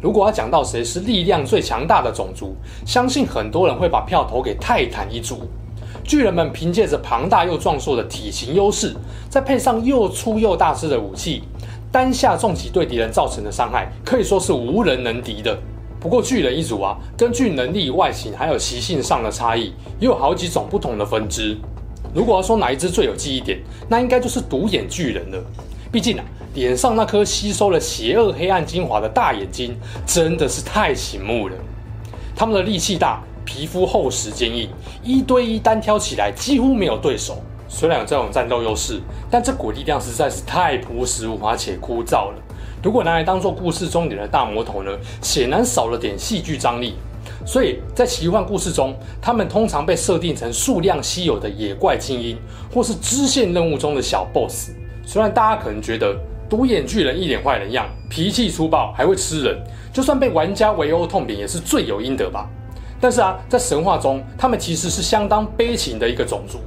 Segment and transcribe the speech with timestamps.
[0.00, 2.54] 如果要讲到谁是力量最强大的种族，
[2.84, 5.48] 相信很多人会把票投给泰坦一族。
[6.04, 8.94] 巨人们凭借着庞大又壮硕的体型优势，
[9.28, 11.42] 再配上又粗又大只的武器，
[11.90, 15.58] 单下重击对敌人造成的伤害可以说是无人能敌的。
[15.98, 21.56] 不过巨人一族啊，根据能力、外形还有习性上的差异，也有好几种不同的分支。
[22.14, 23.58] 如果要说哪一只最有记忆点，
[23.88, 25.42] 那应该就是独眼巨人了。
[25.96, 26.24] 毕竟啊。
[26.52, 29.74] 脸上那颗吸收了邪恶黑暗精华的大眼睛，
[30.04, 31.54] 真的是太醒目了。
[32.34, 34.68] 他们的力气大，皮肤厚实坚硬，
[35.02, 37.42] 一对一单挑起来几乎没有对手。
[37.66, 42.34] 虽然有这种战斗优势，但这股力量实在是太朴实无华且枯燥了。
[42.82, 44.90] 如果拿来当做故事中点的大魔头呢，
[45.22, 46.96] 显然少了点戏剧张力。
[47.46, 52.36] 所以在奇幻故事中，他们通常被设定成数量稀有的野怪精英，
[52.70, 54.72] 或是支线任务中的小 BOSS。
[55.08, 56.18] 虽然大家可能觉得，
[56.50, 59.56] 独眼巨人一脸坏人样，脾气粗暴，还会吃人。
[59.92, 62.50] 就算被玩家围殴痛扁，也是罪有应得吧。
[63.00, 66.58] 但是啊，在神话中，他们其实是相当悲情的一个种族。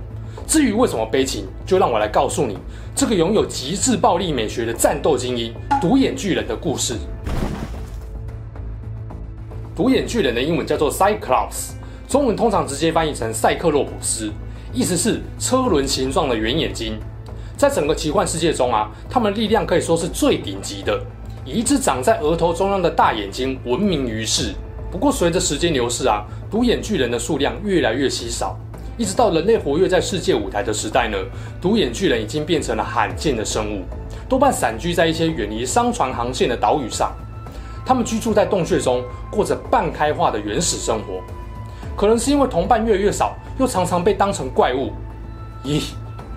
[0.47, 2.57] 至于为什么悲情，就让我来告诉你
[2.95, 6.95] 这个拥有极致暴力美学的战斗精英——独眼巨人的故事。
[9.75, 11.71] 独眼巨人的英文叫做 Cyclops，
[12.07, 14.31] 中文通常直接翻译成赛克洛普斯，
[14.71, 16.97] 意思是车轮形状的圆眼睛。
[17.59, 20.97] 在整个奇幻世界中啊，他们的力量可以说是最顶级的，
[21.43, 24.53] 以一只长在额头中央的大眼睛闻名于世。
[24.89, 28.57] 不过随着时间流逝啊，独眼巨人的数量越来越稀少，
[28.97, 31.17] 一直到人类活跃在世界舞台的时代呢，
[31.59, 33.83] 独眼巨人已经变成了罕见的生物，
[34.29, 37.11] 多半散居在一些远离商船航线的岛屿上。
[37.85, 41.21] 他们居住在洞穴中，过着半开化的原始生活。
[41.97, 44.93] 可能是因为同伴越来越少，又常常被当成怪物。
[45.65, 45.81] 咦？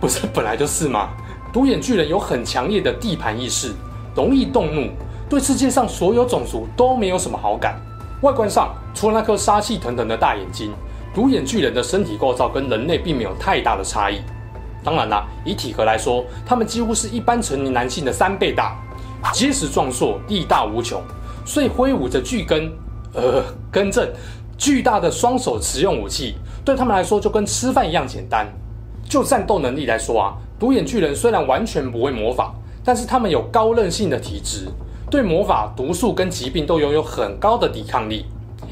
[0.02, 1.10] 不是本来就是吗？
[1.52, 3.72] 独眼巨人有很强烈的地盘意识，
[4.16, 4.90] 容易动怒，
[5.30, 7.80] 对世界上所有种族都没有什么好感。
[8.22, 10.72] 外观上，除了那颗杀气腾腾的大眼睛，
[11.14, 14.20] 独眼巨人的身体构造跟人类并没有太大的差异。
[14.82, 18.76] 当然啦，以体格来说，他们几乎是一般成年男性的三倍大，
[19.32, 21.00] 结实壮硕，力大无穷，
[21.44, 22.72] 所以挥舞着巨根，
[23.14, 24.12] 呃，更正，
[24.58, 28.52] 巨大的双手持用武器，对他们来说就跟吃饭一样简单。
[29.12, 34.66] 就战斗能力来说啊，独眼巨人虽然完全不会魔法，但是他们有高韧性的体质，
[35.10, 38.24] 对魔法、毒素跟疾病都拥有很高的抵抗力。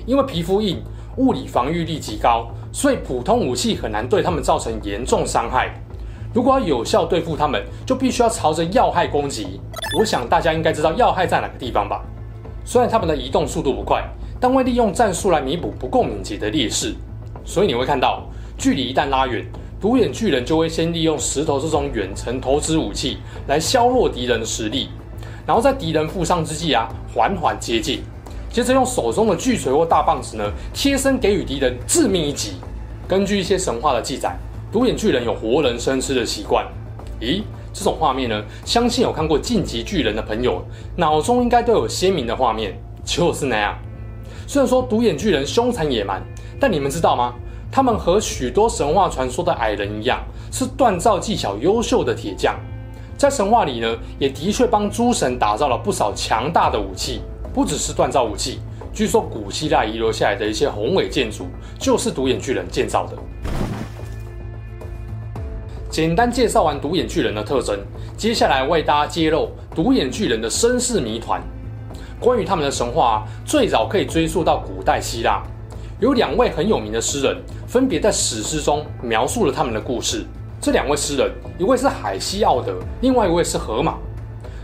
[0.07, 0.83] 因为皮肤硬，
[1.19, 5.75] 物理防御力极高，所以普通武器很难对他们造成严重伤害。
[6.33, 9.61] 如果要有效对付他们，就必须要朝着要害攻击。
[9.99, 12.01] 我想大家应该知道要害在哪个地方吧？
[12.65, 14.03] 虽然他们的移动速度不快，
[14.41, 16.95] 但会利用战术来弥补不够敏捷的劣势。
[17.45, 18.23] 所以你会看到，
[18.57, 19.45] 距离一旦拉远。
[19.81, 24.91] 独眼巨人就会先利用石头这种远程投掷武器来削弱敌人的实力，
[25.47, 28.03] 然后在敌人负伤之际啊，缓缓接近，
[28.53, 32.57] 接着用手中的巨锤或大棒子呢，贴身给予敌人致命一击。
[33.09, 34.37] 根据一些神话的记载，
[34.71, 36.67] 独眼巨人有活人生吃的习惯。
[37.19, 37.43] 咦，
[37.73, 40.63] 这种画面呢，相信有看过《晋级巨人》的朋友，
[40.97, 43.79] 脑中应该都有鲜明的画面，就是那样。
[44.47, 46.23] 虽然说独眼巨人凶残野蛮，
[46.61, 47.35] 但你们知道吗？
[47.73, 50.21] 他们和许多神话传说的矮人一样，
[50.51, 52.59] 是锻造技巧优秀的铁匠。
[53.17, 57.21] 在神话里呢，也的确帮诸神打造了不少强大的武器。
[57.53, 58.61] 不只是锻造武器，
[58.93, 61.49] 据说古希腊遗留下来的一些宏伟建筑，
[61.81, 63.17] 就是独眼巨人建造的。
[65.91, 67.77] 简单介绍完独眼巨人的特征，
[68.17, 71.43] 接下来为大家揭露独眼巨人的身世谜团。
[72.21, 75.43] 关于他们的神话，最早可以追溯到古代希腊。
[76.01, 77.37] 有两位很有名的诗人，
[77.67, 80.25] 分别在史诗中描述了他们的故事。
[80.59, 83.99] 这两位诗人，一位是海西奥德，另外一位是荷马。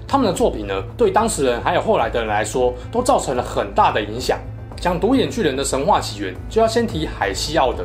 [0.09, 4.39] 他们的作品呢，对当时人还有后来的人来说，都造成了很大的影响。
[4.81, 7.85] 讲独眼巨人的神话起源，就要先提海西奥德。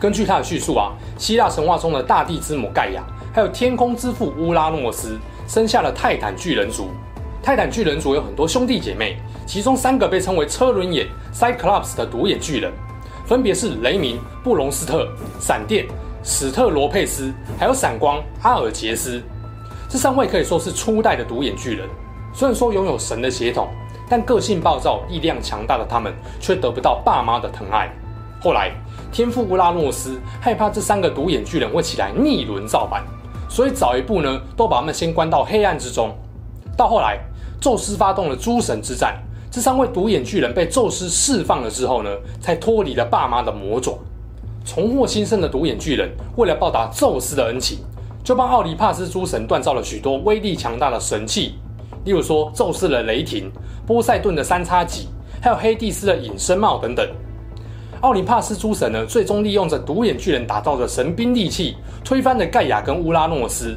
[0.00, 5.16] 根据他的叙述啊，希腊神话中的大地之母盖亚，还有天空之父乌拉诺斯，
[5.46, 6.88] 生下了泰坦巨人族。
[7.40, 9.16] 泰坦巨人族有很多兄弟姐妹，
[9.50, 12.72] 其中三个被称为车轮眼 （Cyclops） 的独眼巨人，
[13.26, 15.08] 分别是雷鸣、布隆斯特、
[15.40, 15.88] 闪电、
[16.22, 19.20] 史特罗佩斯，还有闪光阿尔杰斯。
[19.88, 21.88] 这三位可以说是初代的独眼巨人。
[22.32, 23.66] 虽然说拥有神的血统，
[24.08, 27.90] 但个性暴躁、力量强大的他们却得不到爸妈的疼爱。
[28.40, 28.70] 后来
[29.10, 33.02] 天父乌拉诺斯害怕这三个独眼巨人会起来逆轮造反，
[33.48, 36.16] 所以早一步呢都把他们先关到黑暗之中。
[36.76, 37.18] 到后来，
[37.60, 39.20] 宙斯发动了诸神之战，
[39.50, 42.10] 这三位独眼巨人被宙斯释放了之后呢，
[42.40, 43.98] 才脱离了爸妈的魔爪。
[44.64, 47.78] 重获新生的独眼巨人为了报答宙斯的恩情，
[48.22, 51.54] 就帮奥林帕斯诸神锻造了许多威力强大的神器，
[52.04, 53.50] 例如说宙斯的雷霆、
[53.84, 55.08] 波塞顿的三叉戟，
[55.42, 57.04] 还有黑帝斯的隐身帽等等。
[58.02, 61.74] 奥林帕斯诸神呢，最终利用着独眼巨人打造的神兵利器，
[62.04, 63.76] 推翻了盖亚跟乌拉诺斯。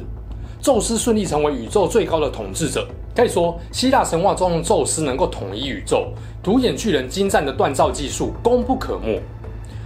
[0.60, 2.86] 宙斯顺利成为宇宙最高的统治者。
[3.14, 6.08] 可以说，希腊神话中的宙斯能够统一宇宙，
[6.42, 9.22] 独眼巨人精湛的锻造技术功不可没。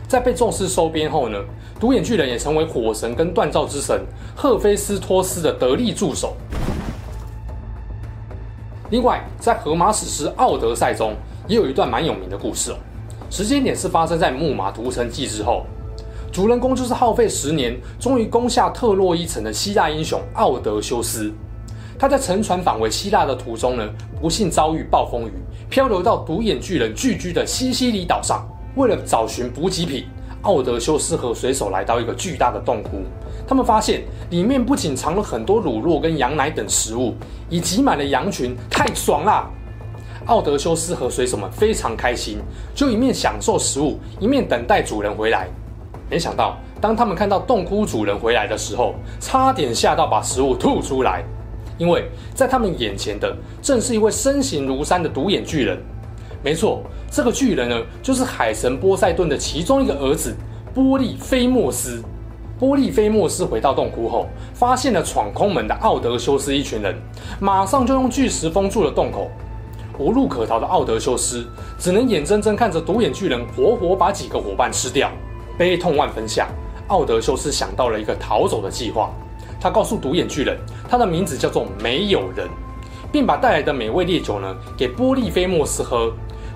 [0.09, 1.39] 在被宙斯收编后呢，
[1.79, 4.03] 独眼巨人也成为火神跟锻造之神
[4.35, 6.35] 赫菲斯托斯的得力助手。
[8.91, 11.13] 另外，在荷马史诗《奥德赛》中，
[11.47, 12.77] 也有一段蛮有名的故事哦。
[13.29, 15.67] 时间点是发生在木马屠城记之后，
[16.33, 21.31] 主人公就是耗费十年，终于攻下特洛伊城的希腊英雄奥德修斯。
[21.99, 23.89] 他在乘船返回希腊的途中呢，
[24.21, 25.33] 不幸遭遇暴风雨，
[25.69, 28.47] 漂流到独眼巨人聚居的西西里岛上。
[28.77, 30.05] 为了找寻补给品，
[30.43, 33.03] 奥德修斯和水手来到一个巨大的洞窟。
[33.49, 37.15] 他们发现里面不仅藏了很多乳酪跟羊奶等食物，
[37.49, 39.51] 也挤满了羊群，太爽啦！
[40.27, 42.39] 奥德修斯和水手们非常开心，
[42.77, 45.49] 就一面享受食物，一面等待主人回来。
[46.09, 51.25] 没想到，当他们看到洞窟主人回来的时候，差点吓到把食物吐出来，
[51.79, 55.79] 因为在他们眼前的正是一位身形如山的独眼巨人。
[56.43, 60.37] 没错，这个巨人呢，就是海神波塞顿的其中一个儿子
[60.75, 62.03] 波利菲莫斯。
[62.59, 66.95] 波利菲莫斯回到洞窟后，发现了闯空门的奥德修斯一群人，
[67.41, 69.31] 马上就用巨石封住了洞口。
[69.99, 71.45] 无路可逃的奥德修斯
[71.77, 75.11] 只能眼睁睁看着独眼巨人活活把几个伙伴吃掉，
[75.57, 76.49] 悲痛万分下，
[76.87, 79.11] 奥德修斯想到了一个逃走的计划。
[79.61, 80.57] 他告诉独眼巨人，
[80.89, 82.49] 他的名字叫做没有人，
[83.11, 86.13] 并把带来的美味烈酒呢给波利菲莫斯喝。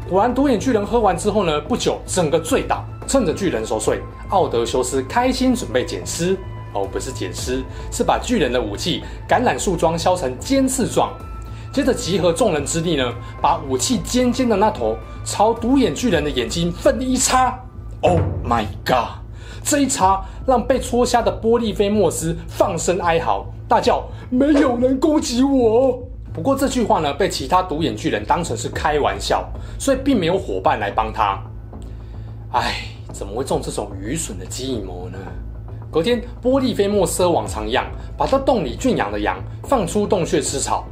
[0.08, 2.84] 果然，独眼巨人喝完之后呢，不久整个醉倒。
[3.06, 6.36] 趁着巨人熟睡，奥德修斯开心准备捡尸。
[6.72, 11.12] 哦，不是捡尸，是把巨人的武器橄榄树桩削成尖刺状。
[11.72, 17.58] 接着集合众人之力呢，把武器尖尖的那头朝独眼巨人的眼睛奋力一插。
[18.00, 19.21] Oh my god！
[19.62, 26.02] 这一插让被戳瞎的波利菲莫斯放声哀嚎，大叫：“没有人攻击我！”
[26.32, 29.46] 不过这句话呢，被其他独眼巨人当成是开玩笑，
[29.78, 31.38] 所以并没有伙伴来帮他。
[32.52, 35.18] 唉，怎么会中这种愚蠢的计谋呢？
[35.90, 37.84] 隔天，波利菲莫斯往常一样，
[38.16, 40.86] 把他洞里圈养的羊放出洞穴吃草。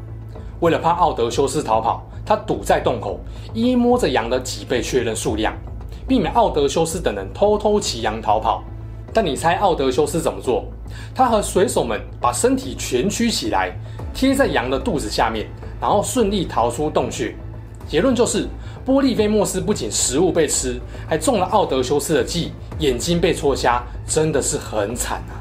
[0.60, 3.18] 为了怕奥德修斯逃跑，他堵在洞口，
[3.54, 5.54] 一一摸着羊的脊背确认数量，
[6.10, 8.64] 避免奥德修斯等人偷偷骑羊逃跑。
[9.14, 10.64] 但你猜奥德修斯怎么做？
[11.14, 13.70] 他和水手们把身体蜷曲起来，
[14.12, 15.46] 贴在羊的肚子下面，
[15.80, 17.36] 然后顺利逃出洞穴。
[17.86, 18.48] 结论就是，
[18.84, 25.38] 波利菲莫斯不仅食物被吃，还中了奥德修斯的计，眼睛被戳瞎，真的是很惨啊！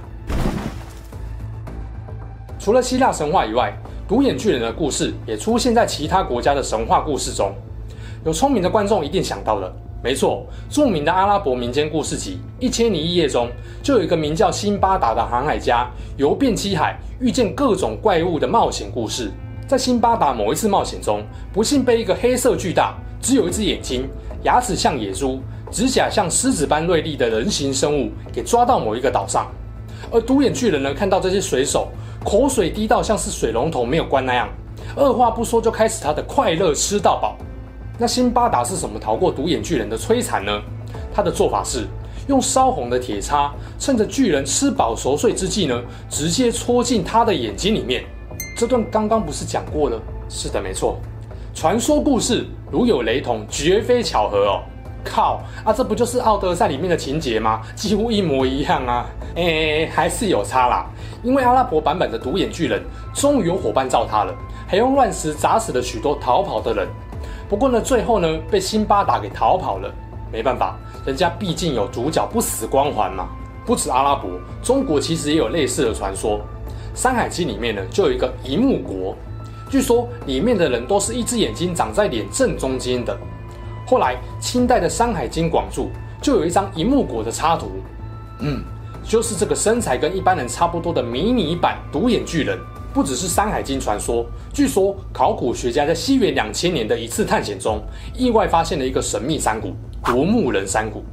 [2.60, 3.76] 除了希腊神话以外，
[4.08, 7.56] 独眼巨人的故事也出现在其他国家的神话故事中。
[8.24, 13.50] 有聪明的观众一定想到了，没错，著名的阿拉伯民间故事集《一千零一夜》中，
[13.84, 19.30] 就有一个名叫辛巴达的航海家，游遍七海，遇见各种怪物的冒险故事。
[19.68, 24.08] 在辛巴达某一次冒险中，不幸被一个黑色巨大、只有一只眼睛、
[24.44, 29.48] 牙齿像野猪、指甲像狮子般锐利的人形生物给抓到某一个岛上。
[30.10, 31.90] 而独眼巨人呢，看到这些水手，
[32.24, 34.48] 口水滴到像是水龙头没有关那样，
[34.96, 37.38] 二话不说就开始他的快乐吃到饱。
[38.02, 40.62] 那辛巴达是怎么逃过独眼巨人的摧残呢？
[41.14, 41.86] 他的做法是
[42.28, 48.06] 用烧红的铁叉，趁着巨人吃饱熟睡之际呢，直接戳进他的眼睛里面。
[48.56, 50.02] 这段刚刚不是讲过了？
[50.30, 50.98] 是的，没错。
[51.54, 54.64] 传说故事如有雷同，绝非巧合哦。
[55.04, 57.62] 靠啊，这不就是奥德赛里面的情节吗？
[57.76, 59.06] 几乎一模一样啊！
[59.36, 60.86] 诶，还是有差啦。
[61.22, 62.82] 因为阿拉伯版本的独眼巨人
[63.14, 64.34] 终于有伙伴罩他了，
[64.68, 66.88] 还用乱石砸死了许多逃跑的人。
[67.50, 69.92] 不过呢，最后呢被辛巴达给逃跑了。
[70.32, 73.28] 没办法，人家毕竟有主角不死光环嘛。
[73.66, 74.30] 不止阿拉伯，
[74.62, 76.38] 中国其实也有类似的传说。
[76.94, 79.16] 《山海经》里面呢就有一个一目国，
[79.70, 83.18] 据说里面的人都是一只眼睛长在脸正中间的。
[83.88, 85.84] 后来清代的《山海经广注》
[86.22, 87.72] 就有一张一目国的插图，
[88.40, 88.64] 嗯。
[89.02, 92.60] 就是这个身材跟一般人差不多的迷你版独眼巨人，
[92.92, 97.80] 不只是《山海经》传说，据说考古学家在西元两千年的一次探险中，
[98.16, 101.04] 意外发现了一个神秘山谷——夺木人山谷。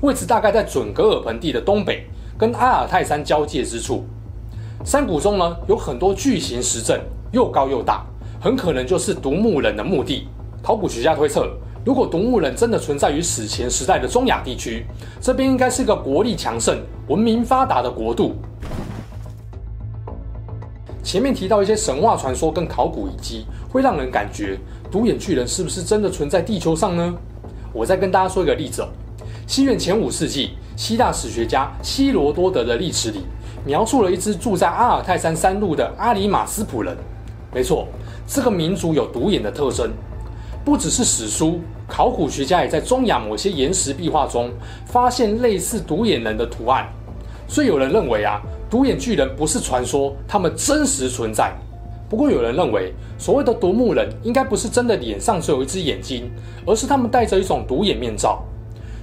[0.00, 2.04] 位置大概在准格尔盆地的东北，
[2.36, 4.04] 跟阿尔泰山交界之处。
[4.84, 8.04] 山谷中呢，有很多巨型石阵，又高又大，
[8.40, 10.26] 很可能就是独木人的墓地。
[10.62, 11.48] 考古学家推测，
[11.84, 14.84] 如果独木人真的存在于史前时代的中亚地区，
[15.20, 18.34] 这边应该是个国力强盛、文明发达的国度。
[21.10, 24.56] 前面提到一些神话传说跟考古遗迹，会让人感觉
[24.92, 27.12] 独眼巨人是不是真的存在地球上呢？
[27.72, 28.88] 我再跟大家说一个例子哦，
[29.44, 33.24] 西元前五世纪，希腊史学家希罗多德的历史里
[33.66, 36.96] 描述了一支住在阿尔泰山山麓的阿里马斯普人。
[37.52, 37.88] 没错，
[38.24, 39.90] 这个民族有独眼的特征，
[40.64, 44.48] 不只是史书，考古学家也在中亚某些岩石壁画中
[44.86, 46.88] 发现类似独眼人的图案。
[47.48, 48.40] 所以有人认为啊。
[48.70, 51.52] 独眼巨人不是传说，他们真实存在。
[52.08, 56.30] 不过有人认为，所谓的独木人应该不是真的脸上只有一只眼睛，
[56.64, 58.44] 而是他们戴着一种独眼面罩。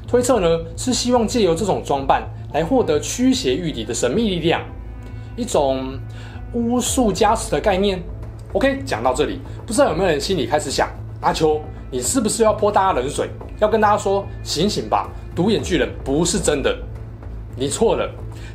[0.08, 0.48] 推测呢，
[0.78, 4.62] 是希望借由这种装扮来获得驱邪御敌的神秘力量，
[5.36, 6.00] 一种
[6.54, 8.02] 巫术加持的概念。
[8.54, 11.60] OK，讲到这里，不知道有没有人心里开始想：阿秋，
[11.92, 16.74] 你是不是要泼大家冷水，要跟大家说醒醒吧，独眼巨人不是真的？
[17.58, 18.10] 你错了。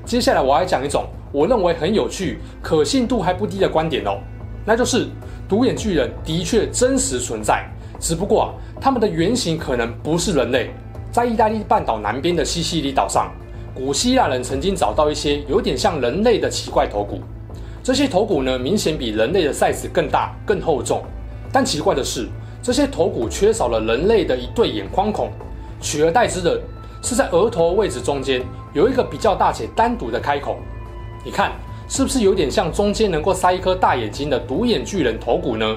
[0.05, 4.19] 接下来我要讲一种我认为很有趣、可信度还不低的观点哦，
[4.65, 5.07] 那就是
[5.49, 7.65] 独眼巨人的确真实存在，
[7.99, 8.49] 只不过啊，
[8.81, 10.71] 他们的原型可能不是人类。
[11.11, 13.31] 在意大利半岛南边的西西里岛上，
[13.75, 17.21] 古希腊人曾经找到一些有点像人类的奇怪头骨，
[17.83, 21.03] 这些头骨呢，明显比人类的 size 更大、更厚重。
[21.53, 22.29] 但奇怪的是，
[22.63, 25.31] 这些头骨缺少了人类的一对眼眶孔，
[25.81, 26.61] 取而代之的
[27.03, 28.43] 是在额头位置中间。
[28.73, 30.57] 有一个比较大且单独的开口，
[31.23, 31.53] 你看
[31.87, 35.77] 是不是有点像中间能够塞一颗大眼睛的独眼巨人头骨呢？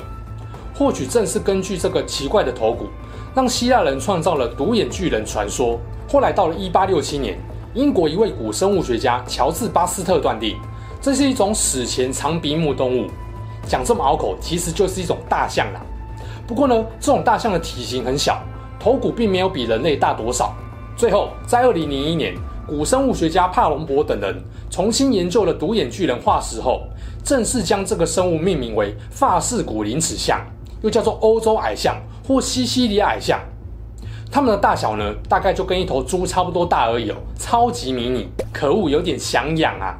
[0.74, 2.88] 或许正是根据这个奇怪的头骨，
[3.34, 5.77] 让希腊人创造了独眼巨人传说。
[6.10, 7.38] 后来到了一八六七年，
[7.74, 10.58] 英国一位古生物学家乔治巴斯特断定，
[11.01, 13.08] 这是一种史前长鼻目动物。
[13.67, 15.82] 讲这么拗口，其实就是一种大象啦。
[16.48, 18.41] 不过呢，这种大象的体型很小，
[18.79, 20.55] 头骨并没有比人类大多少。
[20.95, 22.35] 最后，在二零零一年。
[22.67, 24.35] 古生物学家帕隆博等人
[24.71, 26.81] 重新研究了独眼巨人化石后，
[27.23, 30.41] 正式将这个生物命名为法氏古灵齿象，
[30.81, 31.95] 又叫做欧洲矮象
[32.27, 33.39] 或西西里矮象。
[34.31, 39.95] 它们的大小呢，大概就跟一头猪差不多大而已哦，超级迷你，可恶，有点想养啊。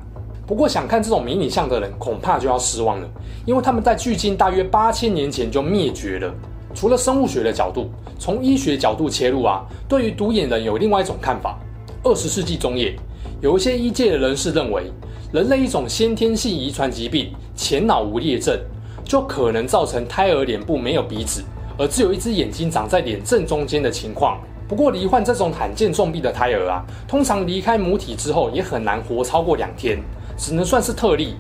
[0.48, 3.08] 不过想看这种迷你象的人，恐怕就要失望了，
[3.46, 6.34] 因为他们在距今大约八千年前就灭绝了。
[6.76, 7.90] 除了生物学的角度，
[8.20, 11.58] 从医学角度切入啊，对于独眼人有另外一种看法。
[12.04, 12.94] 二十世纪中叶，
[13.42, 14.92] 有一些医界的人士认为，
[15.32, 18.60] 人类一种先天性遗传疾病——前脑无裂症，
[19.06, 21.42] 就可能造成胎儿脸部没有鼻子，
[21.78, 24.38] 而只有一只眼睛长在脸正中间的情况。
[24.68, 29.98] 不过，罹患这种罕见重病的胎儿啊，通常离开母体之后也很难活超过两天，
[30.38, 31.36] 只能算是特例。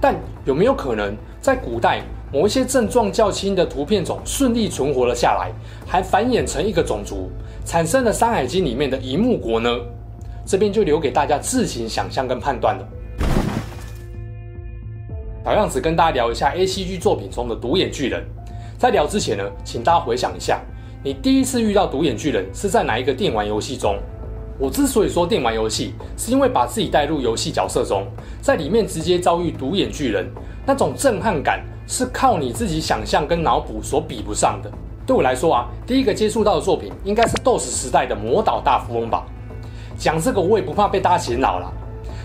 [0.00, 0.14] 但
[0.44, 5.50] 有没有可能，在古代某一些症状较轻的图片种顺利存活了下来，
[5.84, 7.28] 还繁衍成一个种族？
[7.64, 9.68] 产生了《山海经》里面的一幕国呢？
[10.46, 12.88] 这边就留给大家自行想象跟判断了。
[15.44, 18.24] 老样子跟大家聊一下 ACG 作品中的独眼巨人。
[18.78, 20.60] 在聊之前呢，请大家回想一下，
[21.02, 23.98] 你第一次遇到独眼巨人是在哪一个电玩游戏中？
[24.56, 28.06] 我之所以说电玩游戏，是因为把自己带入游戏角色中，
[28.40, 30.30] 在里面直接遭遇独眼巨人，
[30.64, 34.70] 那种震撼感是靠你自己想象跟脑补所比不上的。
[35.04, 39.26] 对我来说啊，第一个接触到的作品应该是 DOS 时代的《魔岛大富翁》吧。
[39.98, 41.70] 讲这个我也不怕被大家洗脑了。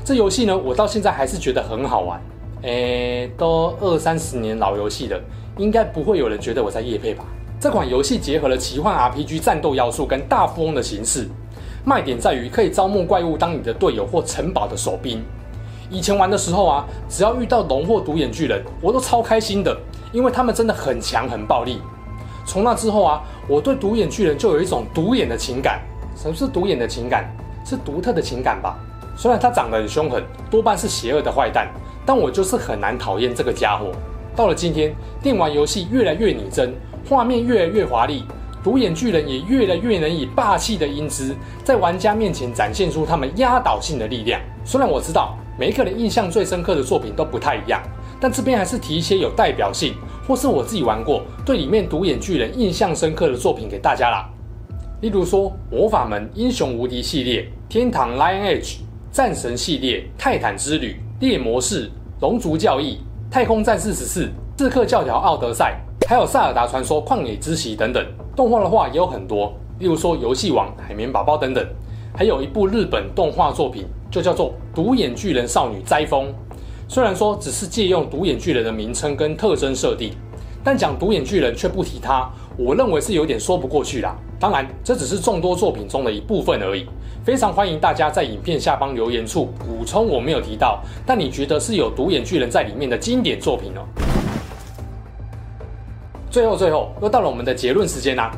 [0.05, 2.21] 这游戏呢，我到现在还是觉得很好玩。
[2.61, 5.19] 诶，都二三十年老游戏了，
[5.57, 7.25] 应该不会有人觉得我在夜配吧？
[7.59, 11.27] 这款游戏结合了奇幻 RPG 战斗要素跟大富翁的形式，
[11.83, 15.23] 卖点在于可以招募怪物当你的队友或城堡的守兵。
[15.89, 19.75] 以前玩的时候啊，只要遇到龙或独眼巨人，我都超开心的，
[20.11, 21.81] 因为他们真的很强很暴力。
[22.45, 25.81] 从那之后啊，我对独眼巨人就有一种独眼的情感。
[26.15, 27.25] 什么是独眼的情感？
[27.65, 28.77] 是独特的情感吧。
[29.17, 31.67] 虽然他长得很凶狠，多半是邪恶的坏蛋，
[32.05, 33.91] 但我就是很难讨厌这个家伙。
[34.35, 36.73] 到了今天，电玩游戏越来越拟真，
[37.09, 38.23] 画面越来越华丽，
[38.63, 44.39] 独眼巨人也越来越能以霸气的英姿，在玩家面前展现出他们压倒性的力量。
[44.63, 47.81] 虽然我知道每一个人印象最深刻的作品都不太一样，
[48.19, 49.93] 但这边还是提一些有代表性。
[50.27, 54.27] 或是我自己玩过，对里面独眼巨人印象深刻的作品给大家啦。
[55.01, 58.77] 例如说，魔法门英雄无敌系列、天堂 Lion Age、
[59.11, 68.03] 战神系列、泰坦之旅、猎魔士、龙族教义、太空战士十四、刺客教条奥德赛，还有塞尔达传说旷野之息等等。
[68.35, 71.63] 动画的话也有很多，例如说游戏王、海绵宝宝等等。
[72.17, 73.85] 还有一部日本动画作品，
[74.15, 76.27] 就叫做《独眼巨人少女灾风》。
[76.87, 80.13] 虽然说只是借用独眼巨人的名称跟特征设定，
[80.63, 84.15] 但讲独眼巨人却不提他，我认为是有点说不过去啦。
[84.39, 86.87] 当然，这只是众多作品中的一部分而已。
[87.25, 93.83] 非常欢迎大家在影片下方留言处补充我没有提到，但你觉得是有独眼巨人在里面的经典作品哦。
[96.31, 98.31] 最后，最后又到了我们的结论时间啦。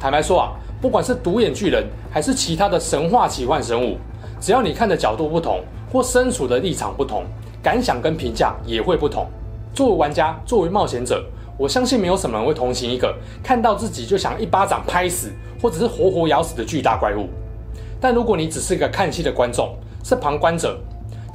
[0.00, 3.98] 坦白说啊，不管是独眼巨人还是其他的神话奇幻神物，
[4.40, 5.60] 只要你看的角度不同，
[5.92, 7.24] 或身处的立场不同，
[7.62, 9.26] 感想跟评价也会不同。
[9.74, 11.24] 作为玩家，作为冒险者，
[11.56, 17.28] 我相信没有什么人会同情一个看到自己就想一巴掌拍死，或者是活活咬死的巨大怪物。
[18.00, 20.78] 但如果你只是一个看戏的观众，是旁观者，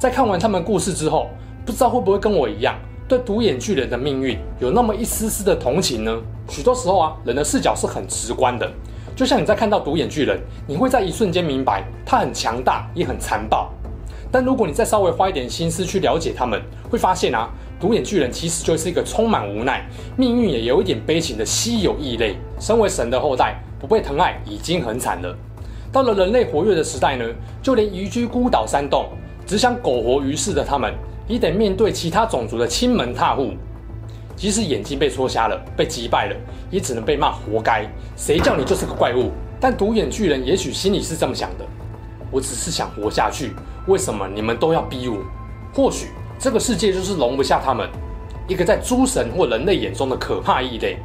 [0.00, 1.28] 在看完他们故事之后，
[1.64, 2.74] 不知道会不会跟我一样，
[3.06, 6.16] 对独眼巨人的命运有那么一丝丝的同情呢？
[6.48, 8.70] 许多时候啊，人的视角是很直观的，
[9.16, 13.70] 就像你在看到独眼巨人，你会在一瞬间明白他很强大，也很残暴。
[14.30, 22.36] 但如果你再稍微花一点心思去了解他们，会发现啊，独眼巨人其实就是一个充满无奈、命运也有一点悲情的稀有异类。
[22.58, 25.32] 身为神的后代，不被疼爱已经很惨了。
[25.92, 27.24] 到了人类活跃的时代呢，
[27.62, 29.06] 就连移居孤岛山洞，
[29.46, 30.92] 只想苟活于世的他们，
[31.28, 33.52] 也得面对其他种族的亲门踏户。
[34.36, 36.36] 即使眼睛被戳瞎了，被击败了，
[36.70, 37.86] 也只能被骂活该。
[38.16, 39.30] 谁叫你就是个怪物？
[39.60, 41.64] 但独眼巨人也许心里是这么想的：
[42.30, 43.52] 我只是想活下去，
[43.86, 45.18] 为什么你们都要逼我？
[45.72, 47.88] 或许这个世界就是容不下他们，
[48.46, 50.98] 一个在诸神或人类眼中的可怕异类。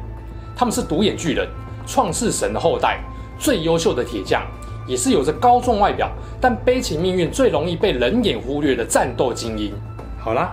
[0.56, 1.48] 他们是独眼巨人，
[1.86, 3.00] 创世神的后代，
[3.38, 4.42] 最优秀的铁匠。
[4.86, 6.10] 也是有着高壮外表，
[6.40, 9.72] 但悲情命运最容易被人眼忽略的战斗精英。
[10.18, 10.52] 好啦，